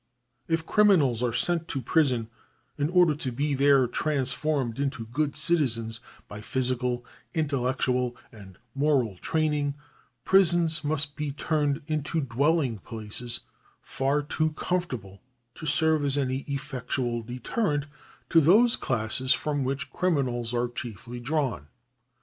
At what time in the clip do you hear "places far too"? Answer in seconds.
12.79-14.53